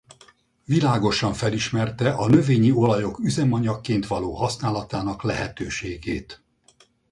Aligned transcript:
Világosan 0.65 1.33
felismerte 1.33 2.11
a 2.13 2.27
növényi 2.27 2.71
olajok 2.71 3.19
üzemanyagként 3.19 4.07
való 4.07 4.33
használatának 4.33 5.23
lehetőségét. 5.23 6.43